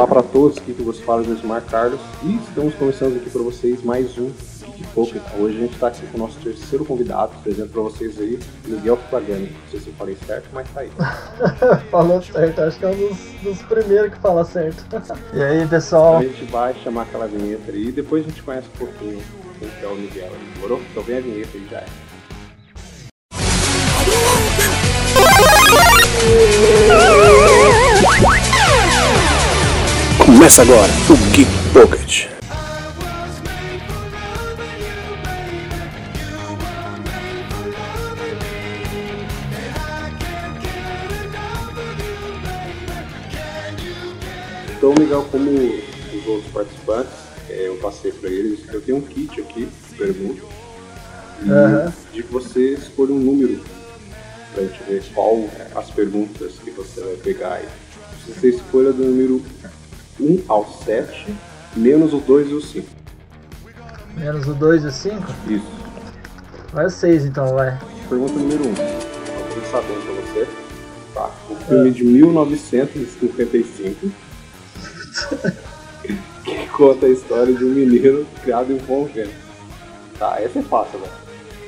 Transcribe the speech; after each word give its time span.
Olá 0.00 0.08
para 0.08 0.22
todos, 0.22 0.56
aqui 0.56 0.72
que 0.72 0.82
você 0.82 1.02
fala 1.02 1.22
Josimar 1.22 1.62
Carlos 1.66 2.00
e 2.22 2.36
estamos 2.36 2.74
começando 2.76 3.18
aqui 3.18 3.28
para 3.28 3.42
vocês 3.42 3.84
mais 3.84 4.16
um 4.16 4.30
Geek 4.64 4.86
Pocket. 4.94 5.20
Hoje 5.38 5.58
a 5.58 5.60
gente 5.60 5.74
está 5.74 5.88
aqui 5.88 6.06
com 6.06 6.16
o 6.16 6.20
nosso 6.20 6.40
terceiro 6.40 6.86
convidado, 6.86 7.32
apresento 7.36 7.68
para 7.68 7.82
vocês 7.82 8.18
aí, 8.18 8.40
Miguel 8.64 8.98
Pagani. 9.10 9.50
Não 9.50 9.70
sei 9.70 9.78
se 9.78 9.88
eu 9.88 9.92
falei 9.98 10.16
certo, 10.26 10.48
mas 10.54 10.66
tá 10.70 10.80
aí. 10.80 10.90
Falou 11.92 12.22
certo, 12.22 12.62
acho 12.62 12.78
que 12.78 12.84
é 12.86 12.88
um 12.88 12.96
dos, 12.96 13.18
dos 13.42 13.62
primeiros 13.64 14.14
que 14.14 14.18
fala 14.20 14.42
certo. 14.42 14.82
e 15.34 15.42
aí, 15.42 15.66
pessoal? 15.66 16.16
A 16.16 16.22
gente 16.22 16.46
vai 16.46 16.72
chamar 16.82 17.02
aquela 17.02 17.26
vinheta 17.26 17.70
aí 17.70 17.88
e 17.88 17.92
depois 17.92 18.24
a 18.24 18.28
gente 18.30 18.42
conhece 18.42 18.68
um 18.74 18.78
pouquinho 18.78 19.22
quem 19.58 19.68
que 19.68 19.84
é 19.84 19.86
o 19.86 19.96
Miguel. 19.96 20.32
Demorou? 20.54 20.80
Então 20.90 21.02
vem 21.02 21.18
a 21.18 21.20
vinheta 21.20 21.50
aí 21.52 21.68
já 21.70 21.76
é. 21.76 21.86
Começa 30.40 30.62
agora 30.62 30.90
o 31.10 31.16
Geek 31.36 31.50
Pocket. 31.70 32.28
Então, 44.78 44.94
Miguel, 44.98 45.28
como 45.30 45.50
os 45.50 46.26
outros 46.26 46.50
participantes, 46.54 47.12
é, 47.50 47.68
eu 47.68 47.76
passei 47.76 48.10
para 48.10 48.30
eles, 48.30 48.60
eu 48.72 48.80
tenho 48.80 48.96
um 48.96 49.02
kit 49.02 49.38
aqui, 49.42 49.68
pergunta, 49.98 50.42
Aham. 51.46 51.92
de 52.14 52.22
que 52.22 52.32
você 52.32 52.76
escolha 52.76 53.12
um 53.12 53.18
número 53.18 53.62
pra 54.54 54.64
gente 54.64 54.82
ver 54.84 55.04
qual 55.12 55.50
as 55.74 55.90
perguntas 55.90 56.54
que 56.64 56.70
você 56.70 57.02
vai 57.02 57.16
pegar 57.16 57.56
aí. 57.56 57.68
Você 58.26 58.48
escolha 58.48 58.90
do 58.90 59.04
número 59.04 59.42
1 60.20 60.44
ao 60.48 60.66
7, 60.84 61.34
menos 61.76 62.12
o 62.12 62.18
2 62.18 62.50
e 62.50 62.54
o 62.54 62.60
5. 62.60 62.86
Menos 64.16 64.46
o 64.46 64.54
2 64.54 64.84
e 64.84 64.86
o 64.86 64.90
5? 64.90 65.16
Isso. 65.48 65.66
Vai 66.72 66.86
o 66.86 66.90
6 66.90 67.24
então, 67.24 67.54
vai. 67.54 67.78
Pergunta 68.08 68.34
número 68.34 68.64
1. 68.64 68.68
Um. 68.68 68.74
Vou 68.74 69.64
sabendo 69.70 70.00
pra 70.04 70.14
você. 70.22 70.46
Tá. 71.14 71.30
O 71.48 71.56
filme 71.56 71.90
de 71.90 72.04
1955 72.04 74.10
que 76.44 76.66
conta 76.68 77.06
a 77.06 77.08
história 77.08 77.52
de 77.52 77.64
um 77.64 77.70
menino 77.70 78.26
criado 78.42 78.72
em 78.72 78.76
um 78.76 78.78
convento. 78.78 79.30
Tá, 80.18 80.40
essa 80.40 80.58
é 80.58 80.62
fácil, 80.62 80.98
velho. 80.98 81.12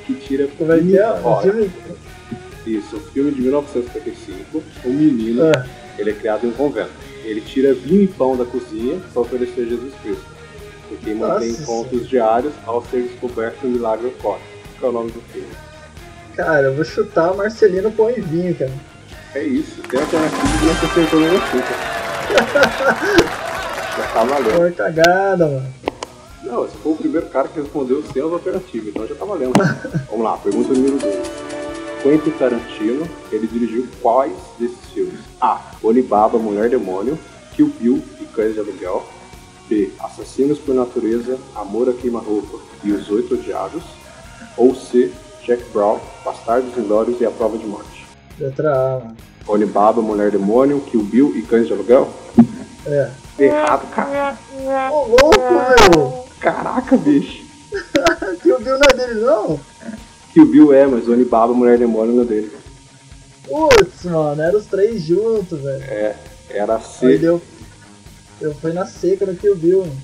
Que 0.06 0.14
tira 0.14 0.48
Como 0.58 0.72
é 0.72 0.78
que 0.78 0.98
é? 0.98 1.10
O 1.10 1.40
filme... 1.40 1.70
Isso, 2.66 2.96
o 2.96 3.00
filme 3.00 3.32
de 3.32 3.40
1955, 3.40 4.62
o 4.84 4.88
menino, 4.88 5.42
Ah, 5.44 5.66
ele 5.98 6.10
é 6.10 6.14
criado 6.14 6.46
em 6.46 6.50
um 6.50 6.52
convento. 6.52 6.90
Ele 7.24 7.40
tira 7.40 7.74
vinho 7.74 8.02
e 8.02 8.08
pão 8.08 8.36
da 8.36 8.44
cozinha 8.44 9.00
para 9.12 9.22
oferecer 9.22 9.62
a 9.62 9.64
Jesus 9.66 9.94
Cristo. 10.02 10.24
Porque 10.88 11.14
mantém 11.14 11.48
Nossa 11.50 11.62
encontros 11.62 12.08
diários 12.08 12.52
ao 12.66 12.84
ser 12.84 13.02
descoberto 13.02 13.64
o 13.64 13.68
milagre 13.68 14.08
ocorre. 14.08 14.42
Qual 14.78 14.92
é 14.92 14.94
o 14.94 14.98
nome 14.98 15.10
do 15.12 15.20
filme? 15.32 15.48
cara, 16.34 16.68
eu 16.68 16.74
vou 16.74 16.84
chutar 16.84 17.34
Marcelino 17.34 17.92
Pão 17.92 18.10
e 18.10 18.20
Vinho, 18.20 18.54
cara. 18.54 18.72
É 19.34 19.42
isso, 19.42 19.80
tem 19.82 20.00
alternativa 20.00 20.46
e 20.46 20.68
você 20.68 20.86
acertou 20.86 21.20
no 21.20 21.36
açúcar. 21.36 21.76
Já 23.96 24.06
tá 24.14 24.24
valendo. 24.24 24.56
Foi 24.56 24.72
cagada, 24.72 25.46
mano. 25.46 25.74
Não, 26.42 26.62
você 26.62 26.76
foi 26.82 26.92
o 26.92 26.96
primeiro 26.96 27.26
cara 27.28 27.48
que 27.48 27.60
respondeu 27.60 28.02
sem 28.12 28.22
as 28.22 28.32
alternativas, 28.32 28.88
então 28.88 29.06
já 29.06 29.14
tá 29.14 29.24
valendo. 29.24 29.52
Vamos 30.10 30.24
lá, 30.24 30.36
pergunta 30.38 30.72
número 30.72 30.98
2. 30.98 31.41
Quentin 32.02 32.30
Tarantino, 32.32 33.08
ele 33.30 33.46
dirigiu 33.46 33.86
quais 34.00 34.36
desses 34.58 34.84
filmes? 34.92 35.20
A. 35.40 35.60
Olibaba, 35.80 36.36
Mulher 36.36 36.68
Demônio, 36.68 37.16
Kill 37.54 37.72
Bill 37.78 38.02
e 38.20 38.24
Cães 38.24 38.54
de 38.54 38.60
Aluguel. 38.60 39.06
B. 39.68 39.92
Assassinos 40.00 40.58
por 40.58 40.74
Natureza, 40.74 41.38
Amor 41.54 41.88
a 41.88 41.92
Queima-Roupa 41.92 42.58
e 42.82 42.90
Os 42.90 43.08
Oito 43.08 43.34
Odiados. 43.34 43.84
Ou 44.56 44.74
C. 44.74 45.12
Jack 45.46 45.62
Brown, 45.72 46.00
Bastardos 46.24 46.76
Inglórios 46.76 47.20
e 47.20 47.24
A 47.24 47.30
Prova 47.30 47.56
de 47.56 47.66
Morte. 47.66 48.04
Letra 48.38 48.72
A, 48.72 48.98
mano. 48.98 49.16
Olibaba, 49.46 50.02
Mulher 50.02 50.32
Demônio, 50.32 50.80
Kill 50.80 51.04
Bill 51.04 51.36
e 51.36 51.42
Cães 51.42 51.68
de 51.68 51.72
Aluguel? 51.72 52.12
É. 52.84 53.10
Errado, 53.38 53.88
cara. 53.94 54.36
Ô, 54.90 55.06
louco, 55.06 55.38
meu! 55.38 56.24
Caraca, 56.40 56.96
bicho. 56.96 57.44
O 58.44 58.58
Bill 58.58 58.78
não 58.78 58.86
é 58.90 58.94
dele, 58.94 59.20
não? 59.20 59.60
Kill 60.32 60.46
Bill 60.46 60.72
é, 60.72 60.86
mas 60.86 61.08
Olibaba, 61.08 61.52
Mulher 61.52 61.78
Demônio 61.78 62.14
não 62.14 62.22
é 62.22 62.26
dele. 62.26 62.50
Putz, 63.46 64.04
mano, 64.04 64.40
eram 64.40 64.58
os 64.58 64.66
três 64.66 65.02
juntos, 65.02 65.60
velho. 65.60 65.82
É, 65.84 66.16
era 66.50 66.76
a 66.76 66.80
C, 66.80 67.18
deu... 67.18 67.40
Eu 68.40 68.54
fui 68.54 68.72
na 68.72 68.86
seca 68.86 69.26
no 69.26 69.36
Kill 69.36 69.54
Bill, 69.56 69.80
mano. 69.80 69.96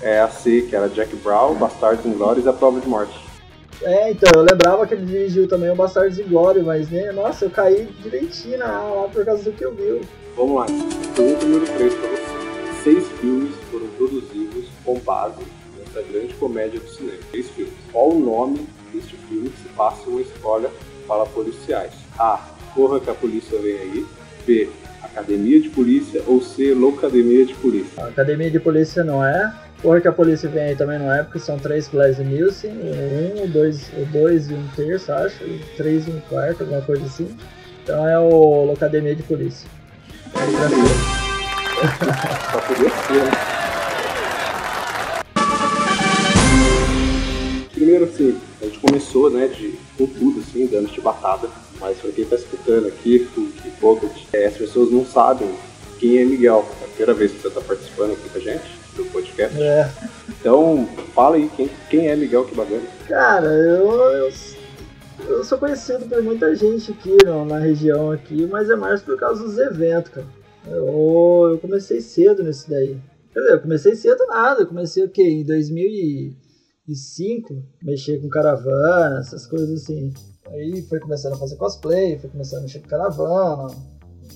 é 0.00 0.20
a 0.20 0.28
C, 0.28 0.62
que 0.62 0.76
era 0.76 0.88
Jack 0.88 1.14
Brown, 1.16 1.54
Bastardos 1.54 2.04
Inglórios 2.06 2.44
e 2.44 2.48
A 2.48 2.52
Prova 2.52 2.80
de 2.80 2.88
Morte. 2.88 3.18
É, 3.80 4.10
então, 4.12 4.30
eu 4.36 4.42
lembrava 4.42 4.86
que 4.86 4.94
ele 4.94 5.06
dirigiu 5.06 5.48
também 5.48 5.70
o 5.70 5.74
Bastardos 5.74 6.18
Glória, 6.28 6.62
mas, 6.62 6.88
né, 6.90 7.10
nossa, 7.10 7.46
eu 7.46 7.50
caí 7.50 7.88
direitinho 8.00 8.58
na 8.58 8.66
lá 8.66 9.08
por 9.08 9.24
causa 9.24 9.42
do 9.42 9.52
Kill 9.52 9.72
Bill. 9.72 10.00
Vamos 10.36 10.54
lá, 10.54 10.66
pergunta 11.16 11.44
número 11.46 11.66
3 11.66 11.94
para 11.94 12.08
você. 12.08 12.82
Seis 12.84 13.04
filmes 13.20 13.54
foram 13.70 13.86
produzidos 13.96 14.66
com 14.84 14.98
base 15.00 15.42
nessa 15.78 16.02
grande 16.08 16.34
comédia 16.34 16.78
do 16.78 16.88
cinema. 16.88 17.18
Seis 17.30 17.48
filmes. 17.50 17.72
Qual 17.92 18.10
o 18.10 18.18
nome 18.20 18.66
deste 18.92 19.16
filme 19.16 19.50
que 19.50 19.62
se 19.62 19.68
passa 19.70 20.08
uma 20.08 20.20
escola 20.20 20.70
para 21.06 21.26
policiais? 21.26 21.92
A. 22.18 22.40
Corra 22.74 23.00
que 23.00 23.10
a 23.10 23.14
polícia 23.14 23.58
vem 23.58 23.78
aí. 23.78 24.06
B. 24.46 24.68
Academia 25.02 25.60
de 25.60 25.68
Polícia. 25.68 26.22
Ou 26.26 26.40
C. 26.40 26.74
Loucademia 26.74 27.44
de 27.44 27.54
Polícia. 27.54 28.04
Academia 28.04 28.50
de 28.50 28.60
polícia 28.60 29.04
não 29.04 29.24
é. 29.24 29.52
Porra 29.82 30.00
que 30.00 30.06
a 30.06 30.12
polícia 30.12 30.48
vem 30.48 30.62
aí 30.62 30.76
também 30.76 30.96
não 30.96 31.12
é, 31.12 31.24
porque 31.24 31.40
são 31.40 31.58
três 31.58 31.90
Leslie 31.92 32.24
Nielsen, 32.24 32.70
um, 32.70 33.50
dois, 33.50 33.90
dois 34.12 34.48
e 34.48 34.54
um 34.54 34.64
terço, 34.76 35.12
acho, 35.12 35.42
e 35.42 35.60
três 35.76 36.06
e 36.06 36.10
um 36.12 36.20
quarto, 36.20 36.60
alguma 36.60 36.82
coisa 36.82 37.04
assim. 37.04 37.36
Então 37.82 38.06
é 38.06 38.16
o 38.16 38.64
Locademia 38.64 39.16
de 39.16 39.24
Polícia. 39.24 39.68
É 40.36 40.56
tranquilo. 40.56 40.88
Só 42.52 42.60
podia 42.60 42.90
ser, 42.90 43.24
né? 43.24 43.61
Primeiro, 47.92 48.04
assim, 48.10 48.40
a 48.62 48.64
gente 48.64 48.78
começou, 48.78 49.30
né, 49.30 49.48
de, 49.48 49.74
com 49.98 50.06
tudo, 50.06 50.40
assim, 50.40 50.66
dando 50.66 50.88
chibatada. 50.88 51.46
Mas 51.78 51.98
pra 51.98 52.10
quem 52.10 52.24
tá 52.24 52.36
escutando 52.36 52.86
aqui, 52.86 53.28
que 53.34 53.70
Pocket, 53.72 54.10
é, 54.32 54.46
as 54.46 54.54
pessoas 54.54 54.90
não 54.90 55.04
sabem 55.04 55.54
quem 55.98 56.18
é 56.18 56.24
Miguel. 56.24 56.64
É 56.80 56.84
a 56.84 56.88
primeira 56.88 57.12
vez 57.12 57.32
que 57.32 57.42
você 57.42 57.50
tá 57.50 57.60
participando 57.60 58.12
aqui 58.12 58.30
com 58.30 58.38
a 58.38 58.40
gente, 58.40 58.64
do 58.96 59.04
podcast. 59.12 59.60
É. 59.60 59.90
Então, 60.26 60.88
fala 61.14 61.36
aí, 61.36 61.50
quem, 61.54 61.68
quem 61.90 62.08
é 62.08 62.16
Miguel 62.16 62.46
Que 62.46 62.54
Bagana? 62.54 62.82
Cara, 63.06 63.48
eu, 63.48 63.90
eu, 63.90 64.32
eu 65.28 65.44
sou 65.44 65.58
conhecido 65.58 66.06
por 66.06 66.22
muita 66.22 66.54
gente 66.56 66.92
aqui 66.92 67.14
não, 67.26 67.44
na 67.44 67.58
região 67.58 68.10
aqui, 68.10 68.46
mas 68.46 68.70
é 68.70 68.76
mais 68.76 69.02
por 69.02 69.18
causa 69.18 69.44
dos 69.44 69.58
eventos, 69.58 70.12
cara. 70.12 70.26
Eu, 70.66 71.50
eu 71.52 71.58
comecei 71.58 72.00
cedo 72.00 72.42
nesse 72.42 72.70
daí. 72.70 72.96
Quer 73.34 73.40
dizer, 73.40 73.52
eu 73.52 73.60
comecei 73.60 73.94
cedo 73.94 74.24
nada, 74.28 74.62
eu 74.62 74.66
comecei 74.66 75.04
o 75.04 75.10
quê? 75.10 75.22
Em 75.22 75.44
2005, 76.86 77.54
mexer 77.82 78.20
com 78.20 78.28
caravana, 78.28 79.20
essas 79.20 79.46
coisas 79.46 79.82
assim. 79.82 80.12
Aí 80.48 80.82
foi 80.82 80.98
começando 80.98 81.34
a 81.34 81.38
fazer 81.38 81.56
cosplay, 81.56 82.18
foi 82.18 82.28
começando 82.30 82.60
a 82.60 82.62
mexer 82.62 82.80
com 82.80 82.88
caravana, 82.88 83.72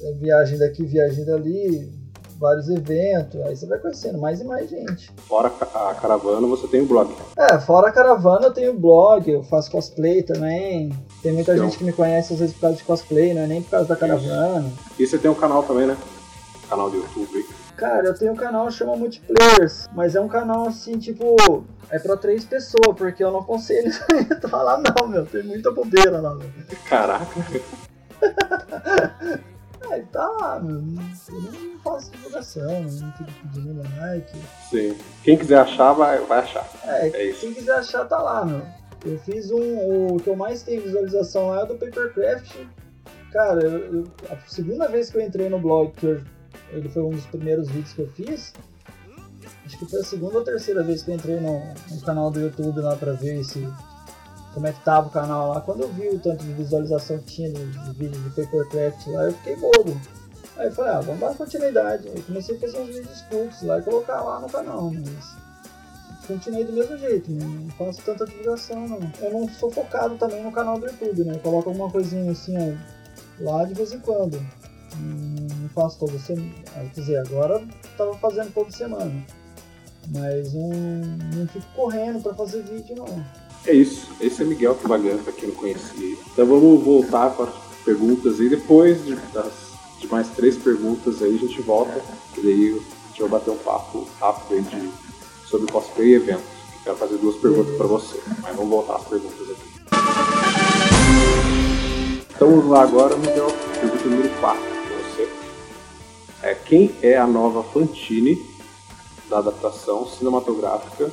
é, 0.03 0.13
viagem 0.13 0.59
daqui, 0.59 0.85
viagem 0.85 1.25
dali, 1.25 1.93
vários 2.39 2.69
eventos, 2.69 3.41
aí 3.43 3.57
você 3.57 3.67
vai 3.67 3.79
conhecendo 3.79 4.19
mais 4.19 4.41
e 4.41 4.45
mais 4.45 4.71
gente. 4.71 5.11
Fora 5.27 5.49
a 5.49 5.95
caravana, 5.95 6.47
você 6.47 6.69
tem 6.69 6.83
o 6.83 6.87
blog. 6.87 7.13
É, 7.37 7.59
fora 7.59 7.89
a 7.89 7.93
caravana 7.93 8.47
eu 8.47 8.53
tenho 8.53 8.79
blog, 8.79 9.29
eu 9.29 9.43
faço 9.43 9.71
cosplay 9.71 10.23
também. 10.23 10.91
Tem 11.23 11.33
muita 11.33 11.53
Então. 11.55 11.65
gente 11.65 11.79
que 11.79 11.85
me 11.85 11.93
conhece 11.93 12.33
às 12.35 12.39
vezes 12.39 12.55
por 12.55 12.61
causa 12.63 12.77
de 12.77 12.85
cosplay, 12.85 13.35
não 13.35 13.43
é 13.43 13.47
nem 13.49 13.63
por 13.63 13.71
causa 13.71 13.89
da 13.89 13.97
caravana. 13.97 14.71
E 14.99 15.07
você 15.07 15.19
tem 15.19 15.31
um 15.31 15.35
canal 15.35 15.63
também, 15.65 15.87
né? 15.87 15.97
Canal 16.69 16.91
do 16.91 16.97
YouTube. 16.97 17.45
Cara, 17.77 18.07
eu 18.07 18.15
tenho 18.15 18.33
um 18.33 18.37
canal 18.37 18.67
que 18.69 18.73
chama 18.73 18.97
Multiplayers, 18.97 19.89
mas 19.95 20.17
é 20.17 20.21
um 20.21 20.29
canal 20.29 20.67
assim, 20.69 20.99
tipo, 20.99 21.37
é 21.91 21.99
pra 21.99 22.17
três 22.17 22.45
pessoas, 22.45 22.97
porque 22.97 23.23
eu 23.23 23.31
não 23.31 23.41
aconselho 23.41 23.91
entrar 24.31 24.63
lá 24.63 24.79
não, 24.81 25.07
meu. 25.09 25.27
Tem 25.27 25.43
muita 25.43 25.71
bobeira 25.71 26.19
lá, 26.21 26.35
meu. 26.35 26.49
Caraca. 26.89 27.27
É, 29.89 30.01
tá 30.11 30.27
lá, 30.41 30.59
meu. 30.59 30.77
Eu 30.77 30.83
não 30.83 31.79
faço 31.85 32.11
divulgação, 32.11 32.83
não 32.83 33.13
fico 33.13 33.31
pedindo 33.43 33.83
like. 34.01 34.37
Sim. 34.69 34.97
Quem 35.23 35.39
quiser 35.39 35.59
achar, 35.61 35.93
vai, 35.93 36.19
vai 36.23 36.41
achar. 36.41 36.69
É, 36.85 37.09
É 37.09 37.25
isso. 37.31 37.41
quem 37.43 37.55
quiser 37.55 37.77
achar 37.77 38.05
tá 38.05 38.19
lá, 38.19 38.45
meu. 38.45 38.63
Eu 39.05 39.17
fiz 39.21 39.51
um. 39.53 40.15
O 40.15 40.17
que 40.17 40.29
eu 40.29 40.35
mais 40.35 40.63
tenho 40.63 40.83
visualização 40.83 41.51
lá 41.51 41.61
é 41.61 41.63
o 41.63 41.67
do 41.67 41.75
Papercraft. 41.77 42.57
Cara, 43.31 43.63
eu- 43.63 43.95
eu- 43.99 44.05
a 44.29 44.37
segunda 44.49 44.89
vez 44.89 45.09
que 45.09 45.19
eu 45.19 45.23
entrei 45.23 45.49
no 45.49 45.61
blog, 45.61 45.93
que 45.93 46.07
eu- 46.07 46.21
ele 46.71 46.89
foi 46.89 47.03
um 47.03 47.11
dos 47.11 47.27
primeiros 47.27 47.69
vídeos 47.69 47.93
que 47.93 48.03
eu 48.03 48.09
fiz. 48.13 48.53
Acho 49.65 49.79
que 49.79 49.87
foi 49.87 50.01
a 50.01 50.05
segunda 50.05 50.39
ou 50.39 50.45
terceira 50.45 50.83
vez 50.83 51.03
que 51.03 51.11
eu 51.11 51.15
entrei 51.15 51.41
no, 51.41 51.61
no 51.91 52.01
canal 52.03 52.31
do 52.31 52.41
YouTube 52.41 52.81
lá 52.81 52.97
pra 52.97 53.13
ver 53.13 53.45
se, 53.45 53.67
como 54.55 54.67
é 54.67 54.73
que 54.73 54.81
tava 54.85 55.09
o 55.09 55.11
canal 55.11 55.51
lá. 55.51 55.61
Quando 55.61 55.83
eu 55.83 55.89
vi 55.89 56.09
o 56.09 56.19
tanto 56.19 56.45
de 56.45 56.53
visualização 56.53 57.19
que 57.19 57.25
tinha 57.27 57.53
de, 57.53 57.67
de 57.67 57.93
vídeo 57.93 58.21
de 58.21 58.31
Papercraft 58.31 59.07
lá, 59.09 59.25
eu 59.25 59.33
fiquei 59.33 59.57
bobo. 59.57 60.01
Aí 60.57 60.69
eu 60.69 60.73
falei, 60.73 60.93
ah, 60.93 61.01
vamos 61.01 61.21
dar 61.21 61.35
continuidade. 61.35 62.09
Aí 62.09 62.23
comecei 62.23 62.57
a 62.57 62.61
fazer 62.61 62.79
uns 62.79 62.89
vídeos 62.89 63.21
curtos 63.23 63.63
lá 63.63 63.79
e 63.79 63.83
colocar 63.83 64.23
lá 64.23 64.41
no 64.41 64.49
canal, 64.49 64.91
mas 64.91 65.37
continuei 66.27 66.65
do 66.65 66.73
mesmo 66.73 66.99
jeito, 66.99 67.31
não 67.31 67.69
faço 67.71 68.03
tanta 68.03 68.27
divulgação 68.27 68.89
não. 68.89 68.99
Eu 69.21 69.33
não 69.33 69.49
sou 69.49 69.71
focado 69.71 70.17
também 70.17 70.43
no 70.43 70.51
canal 70.51 70.79
do 70.79 70.87
YouTube, 70.87 71.25
né? 71.25 71.35
Eu 71.35 71.41
coloco 71.41 71.69
alguma 71.69 71.91
coisinha 71.91 72.33
assim, 72.33 72.57
ó, 72.57 73.45
lá 73.45 73.65
de 73.65 73.75
vez 73.75 73.93
em 73.93 74.01
quando. 74.01 74.41
Não 75.01 75.69
faço 75.71 75.99
toda 75.99 76.19
semana. 76.19 76.51
Quer 76.73 77.01
dizer, 77.01 77.19
agora 77.19 77.63
tava 77.97 78.15
fazendo 78.15 78.53
toda 78.53 78.71
semana. 78.71 79.13
Mas 80.13 80.53
não, 80.55 80.71
não 81.35 81.49
fico 81.49 81.67
correndo 81.75 82.23
para 82.23 82.35
fazer 82.35 82.63
vídeo 82.63 82.97
não. 82.97 83.25
É 83.67 83.73
isso. 83.73 84.09
Esse 84.21 84.43
é 84.43 84.45
Miguel 84.45 84.75
Cavalhante, 84.77 85.25
pra 85.25 85.33
quem 85.33 85.49
não 85.49 85.57
conhecia. 85.57 86.17
Então 86.33 86.47
vamos 86.47 86.85
voltar 86.85 87.31
para 87.31 87.47
as 87.47 87.55
perguntas 87.85 88.39
e 88.39 88.49
depois 88.49 89.05
de, 89.05 89.17
das, 89.33 89.53
de 90.01 90.07
mais 90.09 90.29
três 90.29 90.57
perguntas 90.57 91.21
aí 91.23 91.35
a 91.35 91.39
gente 91.39 91.61
volta. 91.63 92.01
E 92.37 92.41
daí 92.41 92.71
a 92.71 93.09
gente 93.09 93.21
vai 93.23 93.29
bater 93.31 93.51
um 93.51 93.59
papo 93.59 94.07
rápido 94.21 94.55
aí 94.55 94.63
de, 94.63 94.91
sobre 95.49 95.71
cosplay 95.71 96.11
e 96.11 96.15
eventos. 96.15 96.57
Quero 96.85 96.97
fazer 96.97 97.17
duas 97.19 97.35
perguntas 97.37 97.77
para 97.77 97.87
você, 97.89 98.21
mas 98.41 98.55
vamos 98.55 98.71
voltar 98.71 98.97
às 98.97 99.05
perguntas 99.05 99.51
aqui. 99.51 99.77
Então 102.37 102.51
vamos 102.51 102.67
lá 102.67 102.83
agora, 102.83 103.17
Miguel. 103.17 103.49
Pergunta 103.81 104.05
número 104.05 104.29
4 104.41 104.63
para 104.63 104.65
você. 104.65 104.66
É, 106.47 106.55
quem 106.55 106.95
é 107.03 107.17
a 107.17 107.27
nova 107.27 107.61
Fantine 107.65 108.41
da 109.29 109.39
adaptação 109.39 110.07
cinematográfica 110.07 111.11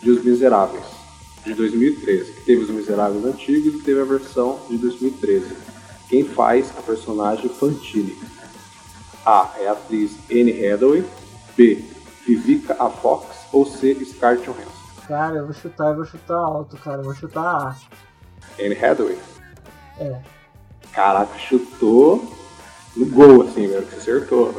de 0.00 0.10
Os 0.12 0.22
Miseráveis, 0.22 0.84
de 1.44 1.54
2013? 1.54 2.30
Que 2.34 2.40
teve 2.42 2.62
Os 2.62 2.70
Miseráveis 2.70 3.24
antigos 3.24 3.74
e 3.74 3.82
teve 3.82 4.00
a 4.00 4.04
versão 4.04 4.60
de 4.70 4.78
2013. 4.78 5.56
Quem 6.08 6.22
faz 6.22 6.70
a 6.78 6.82
personagem 6.82 7.48
Fantine? 7.48 8.16
A. 9.26 9.52
É 9.58 9.66
a 9.66 9.72
atriz 9.72 10.12
Anne 10.30 10.64
Hathaway. 10.64 11.04
B. 11.56 11.84
Vivica 12.24 12.76
A. 12.78 12.88
Fox. 12.88 13.26
Ou 13.52 13.66
C. 13.66 13.92
Scarlett 14.04 14.44
Johansson. 14.44 14.70
Cara, 15.08 15.38
eu 15.38 15.46
vou 15.46 15.52
chutar, 15.52 15.88
eu 15.88 15.96
vou 15.96 16.04
chutar 16.04 16.36
alto, 16.36 16.76
cara. 16.76 17.00
Eu 17.00 17.06
vou 17.06 17.14
chutar 17.16 17.42
A. 17.42 17.76
Anne 18.56 18.76
Hathaway? 18.76 19.18
É. 19.98 20.20
Caraca, 20.92 21.36
chutou 21.40 22.38
no 22.96 23.06
gol, 23.06 23.42
assim, 23.42 23.66
velho. 23.66 23.86
Você 23.90 23.96
acertou. 23.96 24.54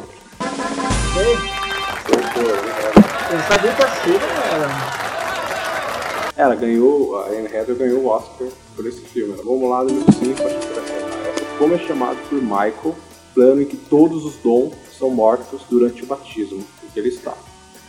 Sei, 1.13 1.35
Acertou, 1.35 2.43
Anne 2.43 2.71
Hathaway. 2.71 3.31
eu 3.31 3.39
sabia 3.47 3.73
que 3.73 3.83
a 3.83 3.89
Cira 3.89 4.25
era. 4.53 5.01
Ela 6.37 6.55
ganhou, 6.55 7.17
a 7.19 7.27
Anne 7.27 7.47
Hathaway 7.47 7.75
ganhou 7.77 8.01
o 8.01 8.07
Oscar 8.07 8.47
por 8.75 8.85
esse 8.85 9.01
filme. 9.01 9.33
né? 9.33 9.41
Vamos 9.43 9.69
lá, 9.69 9.83
número 9.83 10.11
5, 10.11 10.43
acho 10.43 10.57
que. 10.57 11.57
Como 11.57 11.75
é 11.75 11.77
chamado 11.79 12.17
por 12.27 12.41
Michael, 12.41 12.95
plano 13.35 13.61
em 13.61 13.65
que 13.65 13.77
todos 13.77 14.25
os 14.25 14.35
dons 14.37 14.73
são 14.97 15.11
mortos 15.11 15.61
durante 15.69 16.03
o 16.03 16.07
batismo 16.07 16.65
em 16.83 16.87
que 16.89 16.99
ele 16.99 17.09
está. 17.09 17.33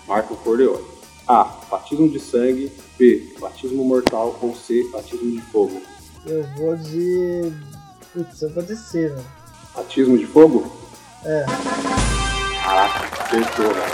Michael 0.06 0.36
Corleone. 0.44 0.84
A. 1.26 1.44
Batismo 1.70 2.08
de 2.08 2.20
sangue. 2.20 2.70
B. 2.98 3.32
Batismo 3.40 3.82
mortal. 3.84 4.36
Ou 4.42 4.54
C. 4.54 4.86
Batismo 4.92 5.30
de 5.30 5.40
fogo. 5.50 5.80
Eu 6.26 6.44
vou 6.56 6.76
de. 6.76 7.50
Putz, 8.12 8.42
eu 8.42 8.50
vou 8.52 8.62
de 8.62 8.76
C, 8.76 9.08
velho. 9.08 9.24
Batismo 9.74 10.18
de 10.18 10.26
fogo? 10.26 10.70
É. 11.24 11.44
Caraca, 12.64 13.24
acertou, 13.24 13.66
velho. 13.72 13.92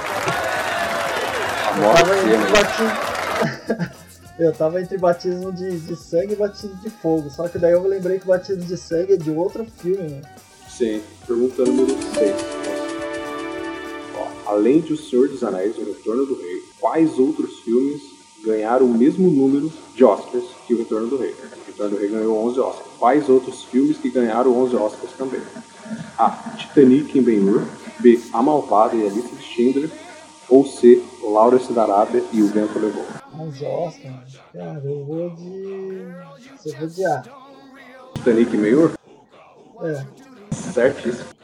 A 1.66 1.76
Eu 1.76 1.82
morte 1.82 2.02
tava 2.02 2.16
entre 2.16 2.30
cena. 2.30 2.50
batismo. 2.50 3.94
eu 4.38 4.52
tava 4.52 4.80
entre 4.80 4.98
batismo 4.98 5.52
de, 5.52 5.78
de 5.80 5.96
sangue 5.96 6.32
e 6.32 6.36
batismo 6.36 6.76
de 6.76 6.90
fogo. 6.90 7.30
Só 7.30 7.48
que 7.48 7.58
daí 7.58 7.72
eu 7.72 7.86
lembrei 7.86 8.18
que 8.18 8.24
o 8.24 8.28
batismo 8.28 8.64
de 8.64 8.76
sangue 8.76 9.14
é 9.14 9.16
de 9.16 9.30
outro 9.30 9.64
filme, 9.80 10.08
né? 10.08 10.22
Sim, 10.68 11.02
pergunta 11.26 11.64
número 11.64 11.96
6. 12.14 12.34
Além 14.46 14.80
de 14.80 14.94
O 14.94 14.96
Senhor 14.96 15.28
dos 15.28 15.44
Anéis 15.44 15.76
e 15.76 15.80
O 15.82 15.86
Retorno 15.86 16.24
do 16.24 16.34
Rei, 16.40 16.62
quais 16.80 17.18
outros 17.18 17.58
filmes 17.60 18.00
ganharam 18.44 18.86
o 18.86 18.94
mesmo 18.94 19.30
número 19.30 19.72
de 19.94 20.04
Oscars 20.04 20.44
que 20.66 20.74
O 20.74 20.78
Retorno 20.78 21.08
do 21.08 21.16
Rei? 21.18 21.30
O 21.30 21.66
Retorno 21.66 21.96
do 21.96 22.00
Rei 22.00 22.08
ganhou 22.08 22.46
11 22.46 22.60
Oscars. 22.60 22.88
Quais 22.98 23.28
outros 23.28 23.64
filmes 23.64 23.98
que 23.98 24.10
ganharam 24.10 24.56
11 24.56 24.76
Oscars 24.76 25.12
também? 25.16 25.40
A. 26.18 26.30
Titanic 26.56 27.18
em 27.18 27.22
Ben-Hur. 27.22 27.62
B. 28.00 28.20
A 28.32 28.42
Malvada 28.42 28.94
e 28.94 29.06
a 29.06 29.10
Lista 29.10 29.34
de 29.34 29.42
Schindler. 29.42 29.90
Ou 30.48 30.64
C. 30.66 31.02
Lawrence 31.22 31.72
da 31.72 31.82
Arábia 31.82 32.22
e 32.32 32.42
O 32.42 32.48
Vento 32.48 32.78
Levou. 32.78 33.04
11 33.38 33.64
Oscar. 33.64 34.24
Cara, 34.52 34.82
eu 34.84 35.04
vou 35.04 35.30
de. 35.30 36.14
Eu 36.64 36.78
vou 36.78 36.88
de 36.88 37.04
A. 37.04 37.22
Titanic 38.14 38.56
em 38.56 38.60
Ben-Hur? 38.60 38.92
É. 39.82 40.06
Certíssimo. 40.52 41.37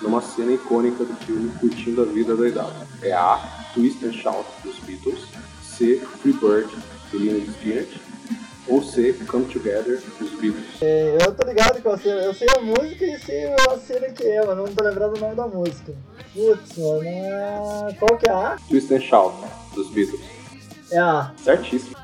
numa 0.00 0.20
cena 0.20 0.52
icônica 0.52 1.04
do 1.04 1.14
filme 1.24 1.50
Curtindo 1.58 2.02
a 2.02 2.04
Vida 2.06 2.36
da 2.36 2.48
Idade? 2.48 2.72
É 3.02 3.12
A. 3.12 3.38
Twist 3.74 4.04
and 4.04 4.12
Shout 4.12 4.44
dos 4.64 4.78
Beatles. 4.80 5.20
C. 5.62 5.96
Free 6.20 6.32
Bird 6.34 6.68
do 7.10 7.18
Leonard 7.18 7.50
Skinner. 7.50 7.88
Ou 8.68 8.82
C. 8.82 9.12
Come 9.26 9.44
Together 9.46 10.00
dos 10.18 10.30
Beatles. 10.40 10.64
É, 10.80 11.18
Eu 11.20 11.34
tô 11.34 11.46
ligado 11.46 11.82
com 11.82 11.90
a 11.90 11.98
cena. 11.98 12.20
Eu 12.22 12.34
sei 12.34 12.46
a 12.56 12.60
música 12.60 13.04
e 13.04 13.18
sei 13.18 13.52
a 13.54 13.78
cena 13.78 14.08
que 14.10 14.24
é, 14.24 14.44
mas 14.46 14.56
não 14.56 14.64
tô 14.66 14.84
lembrando 14.84 15.16
o 15.16 15.20
nome 15.20 15.34
da 15.34 15.46
música. 15.48 15.92
Putz, 16.32 16.78
mano. 16.78 17.94
Qual 17.98 18.16
que 18.18 18.28
é 18.28 18.32
a? 18.32 18.56
Twist 18.68 18.92
and 18.94 19.00
Shout 19.00 19.36
dos 19.74 19.88
Beatles. 19.90 20.20
É 20.90 20.98
a. 20.98 21.32
Certíssimo. 21.42 21.96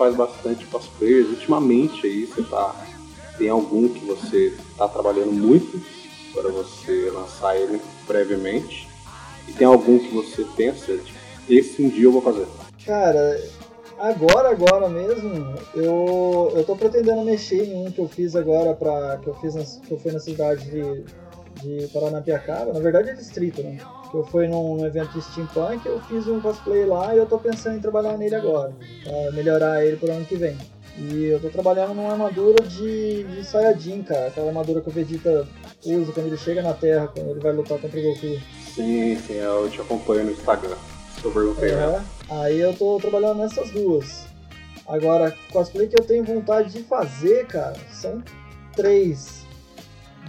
Faz 0.00 0.16
bastante 0.16 0.64
cosplayers. 0.64 1.28
Ultimamente 1.28 2.06
aí 2.06 2.24
você 2.24 2.42
tá. 2.42 2.74
Tem 3.36 3.50
algum 3.50 3.86
que 3.86 4.02
você 4.06 4.56
tá 4.78 4.88
trabalhando 4.88 5.32
muito 5.32 5.78
para 6.32 6.50
você 6.50 7.10
lançar 7.10 7.54
ele 7.56 7.80
brevemente? 8.06 8.88
E 9.46 9.52
tem 9.52 9.66
algum 9.66 9.98
que 9.98 10.14
você 10.14 10.46
pensa, 10.56 10.96
tipo, 10.96 11.18
esse 11.48 11.82
um 11.82 11.88
dia 11.90 12.04
eu 12.04 12.12
vou 12.12 12.22
fazer. 12.22 12.46
Cara, 12.84 13.42
agora, 13.98 14.50
agora 14.50 14.88
mesmo, 14.88 15.54
eu, 15.74 16.52
eu 16.54 16.64
tô 16.64 16.74
pretendendo 16.76 17.22
mexer 17.22 17.64
em 17.64 17.86
um 17.86 17.90
que 17.90 18.00
eu 18.00 18.08
fiz 18.08 18.34
agora 18.34 18.74
pra. 18.74 19.18
que 19.18 19.26
eu 19.26 19.34
fiz 19.34 19.54
na, 19.54 19.64
que 19.64 19.90
eu 19.90 19.98
fui 19.98 20.12
na 20.12 20.20
cidade 20.20 20.70
de, 20.70 21.04
de 21.56 21.88
Paranapiacaba, 21.92 22.72
na 22.72 22.80
verdade 22.80 23.10
é 23.10 23.14
distrito, 23.14 23.62
né? 23.62 23.78
Eu 24.12 24.24
fui 24.24 24.48
num, 24.48 24.76
num 24.76 24.86
evento 24.86 25.12
de 25.12 25.22
steampunk, 25.22 25.86
eu 25.86 26.00
fiz 26.02 26.26
um 26.26 26.40
cosplay 26.40 26.84
lá 26.84 27.14
e 27.14 27.18
eu 27.18 27.26
tô 27.26 27.38
pensando 27.38 27.76
em 27.76 27.80
trabalhar 27.80 28.16
nele 28.16 28.34
agora, 28.34 28.72
pra 29.04 29.32
melhorar 29.32 29.84
ele 29.84 29.96
pro 29.96 30.10
ano 30.10 30.24
que 30.24 30.36
vem. 30.36 30.56
E 30.98 31.26
eu 31.26 31.40
tô 31.40 31.48
trabalhando 31.48 31.94
numa 31.94 32.12
armadura 32.12 32.62
de, 32.66 33.24
de 33.24 33.44
Saiyajin, 33.44 34.02
cara, 34.02 34.26
aquela 34.26 34.48
armadura 34.48 34.80
que 34.80 34.88
o 34.88 34.92
Vegeta 34.92 35.46
usa 35.84 36.12
quando 36.12 36.26
ele 36.26 36.36
chega 36.36 36.62
na 36.62 36.74
Terra, 36.74 37.08
quando 37.08 37.30
ele 37.30 37.40
vai 37.40 37.52
lutar 37.52 37.78
contra 37.78 37.98
o 37.98 38.02
Goku. 38.02 38.40
Sim, 38.74 39.16
sim, 39.16 39.34
eu 39.34 39.68
te 39.70 39.80
acompanho 39.80 40.24
no 40.24 40.32
Instagram. 40.32 40.76
Perguntei, 41.22 41.74
né? 41.74 42.04
É, 42.30 42.34
aí 42.34 42.60
eu 42.60 42.74
tô 42.74 42.98
trabalhando 42.98 43.38
nessas 43.38 43.70
duas. 43.70 44.26
Agora, 44.86 45.34
cosplay 45.52 45.86
que 45.86 46.00
eu 46.00 46.04
tenho 46.04 46.24
vontade 46.24 46.72
de 46.72 46.82
fazer, 46.82 47.46
cara, 47.46 47.76
são 47.92 48.22
três. 48.74 49.46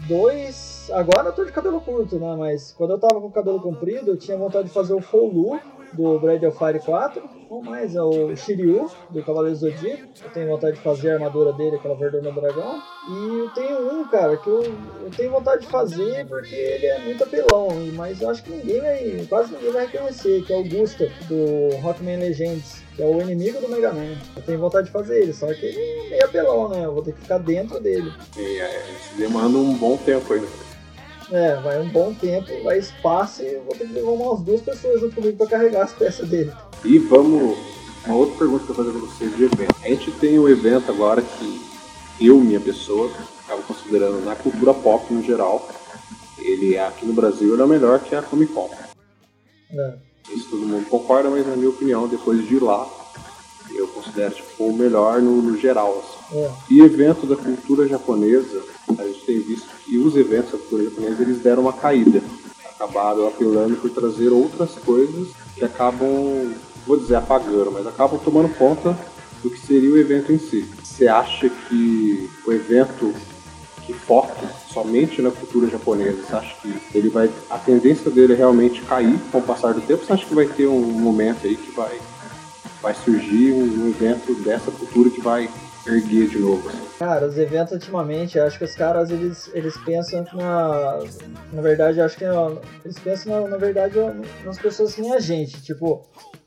Dois. 0.08 0.90
Agora 0.94 1.30
eu 1.30 1.34
tô 1.34 1.46
de 1.46 1.52
cabelo 1.52 1.82
curto, 1.82 2.18
né? 2.18 2.36
Mas 2.38 2.72
quando 2.72 2.92
eu 2.92 3.00
tava 3.00 3.20
com 3.20 3.28
o 3.28 3.32
cabelo 3.32 3.62
comprido, 3.62 4.12
eu 4.12 4.18
tinha 4.18 4.38
vontade 4.38 4.68
de 4.68 4.74
fazer 4.74 4.94
o 4.94 5.02
Foulu 5.02 5.60
do 5.94 6.20
Breath 6.20 6.44
of 6.44 6.58
Fire 6.58 6.80
4. 6.80 7.42
Ou 7.50 7.62
mais, 7.62 7.96
é 7.96 8.02
o 8.02 8.34
Shiryu 8.34 8.90
do 9.10 9.22
Cavaleiro 9.24 9.58
Zodíaco. 9.58 10.04
Eu 10.24 10.30
tenho 10.32 10.48
vontade 10.48 10.78
de 10.78 10.82
fazer 10.82 11.12
a 11.12 11.14
armadura 11.16 11.52
dele, 11.52 11.76
aquela 11.76 11.96
verdona 11.96 12.32
dragão. 12.32 12.82
E 13.10 13.40
eu 13.40 13.50
tenho 13.50 13.94
um, 13.94 14.08
cara, 14.08 14.38
que 14.38 14.48
eu, 14.48 14.64
eu 14.64 15.12
tenho 15.16 15.32
vontade 15.32 15.64
de 15.64 15.68
fazer 15.68 16.26
porque 16.28 16.56
ele 16.56 16.86
é 16.86 17.00
muito 17.00 17.24
apelão. 17.24 17.68
Mas 17.94 18.22
eu 18.22 18.30
acho 18.30 18.44
que 18.44 18.52
ninguém 18.52 18.80
vai. 18.80 19.26
Quase 19.28 19.54
ninguém 19.54 19.72
vai 19.72 19.86
reconhecer, 19.86 20.46
que 20.46 20.54
é 20.54 20.58
o 20.58 20.64
Gustav 20.64 21.10
do 21.28 21.76
Rockman 21.82 22.20
Legends. 22.20 22.82
Que 22.96 23.04
é 23.04 23.06
o 23.06 23.22
inimigo 23.22 23.60
do 23.60 23.68
Mega 23.68 23.92
Man. 23.92 24.16
Eu 24.36 24.44
tenho 24.44 24.60
vontade 24.60 24.88
de 24.88 24.94
fazer 24.94 25.24
ele, 25.24 25.34
só 25.34 25.48
que 25.54 25.66
ele 25.66 25.91
meio 26.12 26.26
apelão, 26.26 26.70
né? 26.70 26.86
Eu 26.86 26.94
vou 26.94 27.02
ter 27.02 27.14
que 27.14 27.22
ficar 27.22 27.38
dentro 27.38 27.80
dele. 27.80 28.12
E, 28.38 28.60
é, 28.60 28.86
isso 28.92 29.18
demanda 29.18 29.58
um 29.58 29.74
bom 29.74 29.98
tempo 29.98 30.34
ainda. 30.34 30.48
É, 31.32 31.56
vai 31.62 31.80
um 31.80 31.88
bom 31.88 32.14
tempo, 32.14 32.48
vai 32.62 32.78
espaço 32.78 33.42
e 33.42 33.54
eu 33.54 33.64
vou 33.64 33.74
ter 33.74 33.88
que 33.88 33.94
levar 33.94 34.12
umas 34.12 34.42
duas 34.42 34.62
pessoas 34.62 35.00
junto 35.00 35.16
comigo 35.16 35.38
pra 35.38 35.48
carregar 35.48 35.84
as 35.84 35.94
peças 35.94 36.28
dele. 36.28 36.52
E 36.84 37.00
vamos. 37.00 37.58
Uma 38.06 38.16
outra 38.16 38.36
pergunta 38.36 38.66
que 38.66 38.72
eu 38.72 38.76
vou 38.76 38.86
fazer 38.86 38.98
pra 38.98 39.08
vocês 39.08 39.38
de 39.38 39.44
evento. 39.44 39.76
A 39.82 39.88
gente 39.88 40.12
tem 40.14 40.38
um 40.38 40.50
evento 40.50 40.92
agora 40.92 41.22
que 41.22 41.62
eu, 42.20 42.40
minha 42.40 42.60
pessoa, 42.60 43.12
acabo 43.46 43.62
considerando 43.64 44.26
na 44.26 44.36
cultura 44.36 44.74
pop 44.74 45.14
no 45.14 45.24
geral. 45.24 45.70
Ele 46.40 46.76
é 46.76 46.86
aqui 46.86 47.06
no 47.06 47.14
Brasil, 47.14 47.54
ele 47.54 47.62
é 47.62 47.66
o 47.66 47.68
melhor 47.68 48.00
que 48.00 48.16
é 48.16 48.18
a 48.18 48.24
Comic 48.24 48.52
Con. 48.52 48.70
É. 49.72 49.94
Isso 50.34 50.50
todo 50.50 50.66
mundo 50.66 50.90
concorda, 50.90 51.30
mas 51.30 51.46
na 51.46 51.56
minha 51.56 51.70
opinião, 51.70 52.08
depois 52.08 52.46
de 52.48 52.56
ir 52.56 52.64
lá, 52.64 52.90
considero 53.92 54.34
tipo, 54.34 54.64
o 54.66 54.74
melhor 54.74 55.22
no, 55.22 55.42
no 55.42 55.58
geral. 55.58 56.04
Assim. 56.04 56.38
É. 56.40 56.52
E 56.70 56.82
evento 56.82 57.26
da 57.26 57.36
cultura 57.36 57.88
japonesa, 57.88 58.62
a 58.98 59.04
gente 59.04 59.26
tem 59.26 59.40
visto 59.40 59.68
que 59.86 59.98
os 59.98 60.16
eventos 60.16 60.52
da 60.52 60.58
cultura 60.58 60.84
japonesa 60.86 61.22
eles 61.22 61.42
deram 61.42 61.64
uma 61.64 61.74
caída. 61.74 62.22
Acabaram 62.76 63.28
apelando 63.28 63.76
por 63.76 63.90
trazer 63.92 64.30
outras 64.30 64.72
coisas 64.72 65.30
que 65.56 65.64
acabam, 65.64 66.52
vou 66.86 66.98
dizer 66.98 67.16
apagando, 67.16 67.72
mas 67.72 67.86
acabam 67.86 68.20
tomando 68.20 68.50
conta 68.56 68.98
do 69.44 69.50
que 69.50 69.60
seria 69.60 69.92
o 69.92 69.98
evento 69.98 70.32
em 70.32 70.40
si. 70.40 70.66
Você 70.84 71.08
acha 71.08 71.50
que 71.50 72.30
o 72.46 72.52
evento 72.52 73.14
que 73.86 73.94
foca 73.94 74.48
somente 74.72 75.22
na 75.22 75.32
cultura 75.32 75.68
japonesa, 75.70 76.22
você 76.22 76.36
acha 76.36 76.56
que 76.62 76.98
ele 76.98 77.10
vai 77.10 77.30
a 77.50 77.58
tendência 77.58 78.10
dele 78.10 78.34
é 78.34 78.36
realmente 78.36 78.82
cair 78.82 79.20
com 79.32 79.40
o 79.40 79.44
passar 79.44 79.74
do 79.74 79.82
tempo? 79.82 80.06
Você 80.06 80.14
acha 80.14 80.26
que 80.26 80.36
vai 80.36 80.46
ter 80.46 80.68
um 80.68 80.82
momento 80.82 81.46
aí 81.46 81.56
que 81.56 81.72
vai 81.72 82.00
vai 82.82 82.94
surgir 82.94 83.54
um, 83.54 83.86
um 83.86 83.90
evento 83.90 84.34
dessa 84.44 84.72
cultura 84.72 85.10
que 85.10 85.22
vai 85.22 85.50
erguer 85.86 86.28
de 86.28 86.40
novo? 86.40 86.68
Assim? 86.68 86.82
Cara, 87.00 87.28
os 87.28 87.38
eventos 87.38 87.74
ultimamente, 87.74 88.40
acho 88.40 88.58
que 88.58 88.64
os 88.64 88.76
caras 88.76 89.10
eles, 89.10 89.50
eles 89.54 89.76
pensam 89.78 90.26
na. 90.34 91.00
Na 91.52 91.62
verdade, 91.62 92.02
acho 92.02 92.18
que 92.18 92.26
eles 92.86 93.00
pensam 93.00 93.42
na, 93.42 93.48
na 93.50 93.58
verdade 93.58 93.96
nas 94.46 94.58
pessoas 94.58 94.94
que 94.94 95.02
nem 95.02 95.14
a 95.14 95.20
gente. 95.20 95.62
Tipo, 95.62 96.06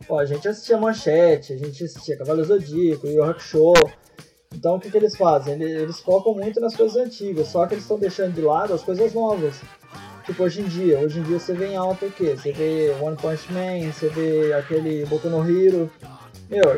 ó, 0.08 0.20
a 0.20 0.24
gente 0.24 0.46
assistia 0.46 0.76
Manchete, 0.76 1.52
a 1.52 1.56
gente 1.56 1.84
assistia 1.84 2.16
Cavalo 2.16 2.44
Zodíaco, 2.44 3.06
Yu 3.06 3.40
Show. 3.40 3.74
Então 4.54 4.76
o 4.76 4.80
que, 4.80 4.90
que 4.90 4.96
eles 4.96 5.16
fazem? 5.16 5.54
Eles, 5.54 5.82
eles 5.82 6.00
focam 6.00 6.34
muito 6.34 6.60
nas 6.60 6.76
coisas 6.76 6.96
antigas, 6.96 7.48
só 7.48 7.66
que 7.66 7.74
eles 7.74 7.84
estão 7.84 7.98
deixando 7.98 8.34
de 8.34 8.40
lado 8.40 8.72
as 8.72 8.82
coisas 8.82 9.12
novas. 9.12 9.56
Tipo, 10.24 10.44
hoje 10.44 10.62
em 10.62 10.64
dia, 10.64 11.00
hoje 11.00 11.18
em 11.18 11.22
dia 11.22 11.38
você 11.38 11.52
vê 11.52 11.66
em 11.72 11.76
alta 11.76 12.06
o 12.06 12.10
quê? 12.10 12.34
Você 12.34 12.50
vê 12.50 12.94
One 13.02 13.16
Punch 13.16 13.52
Man, 13.52 13.92
você 13.92 14.08
vê 14.08 14.54
aquele 14.54 15.04
Boku 15.04 15.28
no 15.28 15.46
Hero. 15.46 15.90
Meu, 16.54 16.76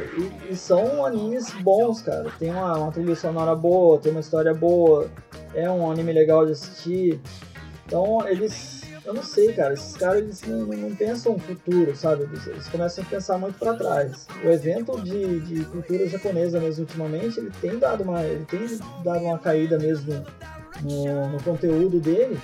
e, 0.49 0.52
e 0.52 0.56
são 0.56 1.04
animes 1.04 1.50
bons, 1.61 2.00
cara. 2.00 2.33
Tem 2.38 2.50
uma, 2.50 2.78
uma 2.78 2.90
trilha 2.90 3.14
sonora 3.14 3.54
boa, 3.54 3.99
tem 3.99 4.11
uma 4.11 4.23
história 4.23 4.54
boa, 4.54 5.11
é 5.54 5.68
um 5.68 5.90
anime 5.90 6.14
legal 6.14 6.47
de 6.47 6.52
assistir. 6.52 7.21
Então 7.85 8.26
eles 8.26 8.87
eu 9.04 9.12
não 9.12 9.23
sei, 9.23 9.52
cara. 9.52 9.75
Esses 9.75 9.95
caras 9.97 10.18
eles 10.18 10.42
não, 10.42 10.66
não 10.66 10.97
pensam 10.97 11.35
no 11.35 11.38
futuro, 11.38 11.95
sabe? 11.95 12.25
Eles, 12.25 12.68
começam 12.68 13.04
a 13.04 13.06
pensar 13.06 13.38
muito 13.38 13.59
para 13.59 13.75
trás. 13.75 14.26
O 14.42 14.49
evento 14.49 15.00
de, 15.02 15.40
de 15.40 15.64
cultura 15.66 16.09
japonesa 16.09 16.59
mesmo 16.59 16.85
ultimamente, 16.85 17.38
ele 17.38 17.52
tem 17.61 17.78
dado 17.78 18.02
uma, 18.02 18.23
ele 18.23 18.45
tem 18.47 18.66
dado 19.04 19.25
uma 19.25 19.38
caída 19.38 19.78
mesmo 19.78 20.25
no, 20.83 21.28
no 21.28 21.42
conteúdo 21.42 22.00
dele. 22.00 22.40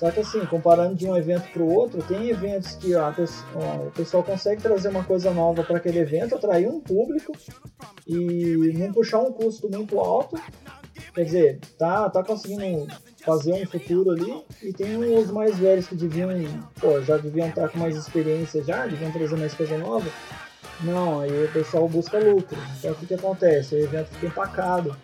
Só 0.00 0.10
que 0.10 0.20
assim, 0.20 0.46
comparando 0.46 0.94
de 0.94 1.06
um 1.06 1.14
evento 1.14 1.52
para 1.52 1.62
o 1.62 1.70
outro, 1.70 2.02
tem 2.02 2.30
eventos 2.30 2.74
que 2.76 2.94
o 2.96 3.90
pessoal 3.94 4.22
consegue 4.22 4.62
trazer 4.62 4.88
uma 4.88 5.04
coisa 5.04 5.30
nova 5.30 5.62
para 5.62 5.76
aquele 5.76 5.98
evento, 5.98 6.34
atrair 6.34 6.66
um 6.66 6.80
público 6.80 7.32
e 8.06 8.72
não 8.78 8.94
puxar 8.94 9.18
um 9.18 9.30
custo 9.30 9.68
muito 9.68 10.00
alto. 10.00 10.40
Quer 11.14 11.24
dizer, 11.24 11.60
tá, 11.78 12.08
tá 12.08 12.24
conseguindo 12.24 12.86
fazer 13.22 13.52
um 13.52 13.66
futuro 13.66 14.12
ali. 14.12 14.42
E 14.62 14.72
tem 14.72 14.96
os 15.18 15.30
mais 15.30 15.58
velhos 15.58 15.86
que 15.86 15.94
deviam, 15.94 16.30
pô, 16.80 17.02
já 17.02 17.18
deviam 17.18 17.48
estar 17.48 17.68
com 17.68 17.78
mais 17.78 17.94
experiência 17.94 18.64
já, 18.64 18.86
deviam 18.86 19.12
trazer 19.12 19.36
mais 19.36 19.52
coisa 19.52 19.76
nova. 19.76 20.08
Não, 20.82 21.20
aí 21.20 21.44
o 21.44 21.52
pessoal 21.52 21.86
busca 21.86 22.18
lucro. 22.18 22.56
Então 22.78 22.92
o 22.92 22.94
que, 22.94 23.06
que 23.06 23.14
acontece? 23.14 23.74
O 23.74 23.78
evento 23.78 24.08
fica 24.14 24.28
empacado. 24.28 24.96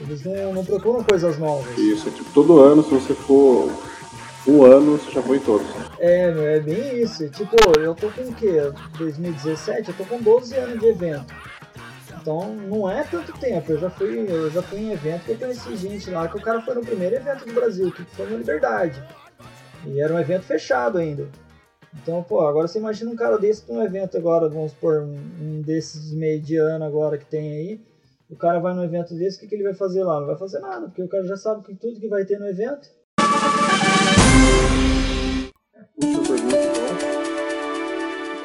Eles 0.00 0.24
não, 0.24 0.54
não 0.54 0.64
procuram 0.64 1.02
coisas 1.02 1.36
novas. 1.36 1.76
Isso, 1.76 2.08
é 2.08 2.12
tipo, 2.12 2.32
todo 2.32 2.60
ano, 2.60 2.84
se 2.84 2.90
você 2.90 3.12
for 3.12 3.87
um 4.46 4.64
ano, 4.64 4.98
você 4.98 5.10
já 5.10 5.22
foi 5.22 5.38
em 5.38 5.40
todos. 5.40 5.66
É, 5.98 6.56
é 6.56 6.60
bem 6.60 7.02
isso. 7.02 7.28
Tipo, 7.30 7.56
eu 7.78 7.94
tô 7.94 8.10
com 8.10 8.22
o 8.22 8.34
quê? 8.34 8.72
2017? 8.96 9.88
Eu 9.88 9.96
tô 9.96 10.04
com 10.04 10.20
12 10.20 10.54
anos 10.56 10.78
de 10.78 10.86
evento. 10.86 11.34
Então 12.20 12.54
não 12.54 12.90
é 12.90 13.04
tanto 13.04 13.32
tempo. 13.38 13.72
Eu 13.72 13.78
já 13.78 13.90
fui, 13.90 14.26
eu 14.28 14.50
já 14.50 14.62
fui 14.62 14.80
em 14.80 14.92
evento 14.92 15.24
que 15.24 15.32
eu 15.32 15.38
conheci 15.38 15.76
gente 15.76 16.10
lá 16.10 16.28
que 16.28 16.36
o 16.36 16.42
cara 16.42 16.60
foi 16.62 16.74
no 16.74 16.84
primeiro 16.84 17.16
evento 17.16 17.46
do 17.46 17.52
Brasil, 17.52 17.90
que 17.92 18.04
foi 18.04 18.28
na 18.30 18.36
Liberdade. 18.36 19.02
E 19.86 20.00
era 20.00 20.12
um 20.12 20.18
evento 20.18 20.44
fechado 20.44 20.98
ainda. 20.98 21.28
Então, 22.02 22.22
pô, 22.22 22.40
agora 22.46 22.68
você 22.68 22.78
imagina 22.78 23.10
um 23.10 23.16
cara 23.16 23.38
desse 23.38 23.70
num 23.70 23.82
evento 23.82 24.16
agora, 24.16 24.48
vamos 24.48 24.72
supor, 24.72 25.02
um 25.02 25.62
desses 25.62 26.12
meio 26.12 26.40
de 26.40 26.56
ano 26.56 26.84
agora 26.84 27.16
que 27.16 27.24
tem 27.24 27.50
aí. 27.50 27.80
O 28.28 28.36
cara 28.36 28.58
vai 28.58 28.74
num 28.74 28.84
evento 28.84 29.14
desse, 29.14 29.38
o 29.38 29.40
que, 29.40 29.46
que 29.46 29.54
ele 29.54 29.64
vai 29.64 29.74
fazer 29.74 30.04
lá? 30.04 30.20
Não 30.20 30.26
vai 30.26 30.36
fazer 30.36 30.58
nada, 30.58 30.86
porque 30.86 31.02
o 31.02 31.08
cara 31.08 31.24
já 31.24 31.36
sabe 31.36 31.64
que 31.64 31.74
tudo 31.74 31.98
que 31.98 32.08
vai 32.08 32.26
ter 32.26 32.38
no 32.38 32.46
evento. 32.46 32.88
Última 36.02 36.22
pergunta, 36.22 36.56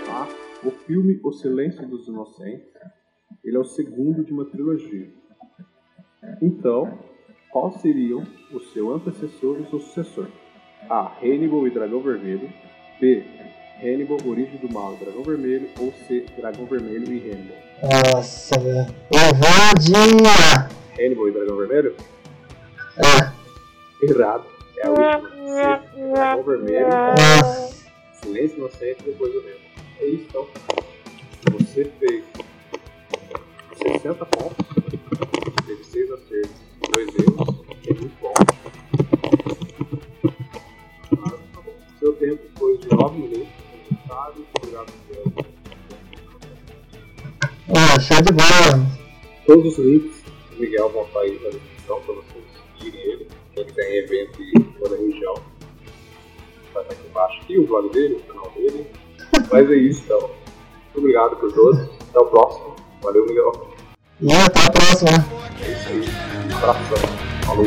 então. 0.01 0.13
Ah, 0.13 0.27
o 0.63 0.71
filme 0.71 1.19
O 1.23 1.31
Silêncio 1.31 1.87
dos 1.87 2.07
Inocentes 2.07 2.73
ele 3.43 3.57
é 3.57 3.59
o 3.59 3.65
segundo 3.65 4.23
de 4.23 4.31
uma 4.31 4.45
trilogia. 4.45 5.09
Então, 6.41 6.97
qual 7.51 7.71
seriam 7.79 8.25
o 8.51 8.59
seu 8.59 8.93
antecessor 8.93 9.57
e 9.59 9.63
o 9.63 9.69
seu 9.69 9.79
sucessor? 9.79 10.27
A. 10.89 11.11
Hannibal 11.21 11.67
e 11.67 11.71
Dragão 11.71 12.01
Vermelho. 12.01 12.49
B. 13.01 13.23
Hannibal, 13.81 14.17
Origem 14.25 14.57
do 14.59 14.71
Mal 14.71 14.93
e 14.93 15.03
Dragão 15.03 15.23
Vermelho. 15.23 15.69
Ou 15.77 15.91
C. 16.07 16.25
Dragão 16.37 16.65
Vermelho 16.65 17.11
e 17.11 17.29
Hannibal. 17.29 17.57
Nossa, 18.13 18.57
velho. 18.59 18.85
Hannibal 20.97 21.27
e 21.27 21.31
Dragão 21.33 21.57
Vermelho? 21.57 21.95
É. 22.97 24.09
Errado. 24.09 24.45
É 24.83 24.87
a 24.87 24.89
última. 24.89 25.83
Dragão 26.13 26.43
Vermelho. 26.43 26.87
Silêncio 28.21 28.57
inocente 28.57 28.97
e 29.01 29.11
depois 29.11 29.33
o 29.33 29.39
Hannibal. 29.39 29.59
É 30.01 30.05
isso 30.07 30.25
então. 30.29 30.47
Você 31.57 31.85
fez 31.99 32.23
60 33.77 34.25
pontos, 34.25 34.65
teve 35.65 35.83
6 35.85 36.11
acertos, 36.11 36.51
2 36.91 37.07
erros, 37.19 37.55
é 37.87 37.93
muito 37.93 38.11
bom. 38.21 38.33
Seu 41.99 42.13
tempo 42.13 42.41
foi 42.57 42.77
de 42.77 42.87
9 42.89 43.17
minutos, 43.17 43.47
comentário, 43.89 44.45
obrigado 44.57 44.91
por 45.07 45.45
Ah, 47.75 47.99
show 47.99 48.21
de 48.21 48.33
bola. 48.33 48.85
Todos 49.45 49.77
os 49.77 49.85
links 49.85 50.21
do 50.51 50.57
Miguel 50.59 50.89
vão 50.89 51.05
estar 51.05 51.19
aí 51.21 51.39
na 51.41 51.49
descrição 51.49 52.01
para 52.01 52.15
vocês 52.15 52.43
seguirem 52.77 53.01
ele. 53.11 53.27
Quem 53.55 53.65
tem 53.65 53.97
evento 53.97 54.41
em 54.41 54.62
Feijão. 55.23 55.35
Vai 56.73 56.83
estar 56.83 56.95
aqui 56.95 57.07
embaixo 57.07 57.41
aqui, 57.41 57.57
o 57.57 57.67
blog 57.67 57.89
dele, 57.89 58.15
o 58.15 58.33
canal 58.33 58.51
dele. 58.51 58.87
Mas 59.51 59.71
é 59.71 59.75
isso, 59.75 60.03
então. 60.03 60.19
Muito 60.19 60.97
obrigado 60.97 61.35
por 61.37 61.51
todos. 61.53 61.79
Até 62.09 62.19
o 62.19 62.25
próximo. 62.25 62.75
Valeu, 63.01 63.25
Miguel. 63.25 63.69
E 64.21 64.33
até 64.33 64.59
a 64.59 64.71
próxima. 64.71 65.11
É 65.61 65.71
isso 65.71 65.89
aí. 65.89 66.05
Um 66.51 66.57
abraço. 66.57 66.93
Falou. 67.45 67.65